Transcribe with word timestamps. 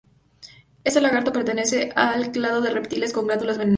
Este 0.83 0.99
lagarto 0.99 1.31
pertenece 1.31 1.91
al 1.95 2.31
clado 2.31 2.59
de 2.61 2.71
reptiles 2.71 3.13
con 3.13 3.27
glándulas 3.27 3.59
venenosas. 3.59 3.69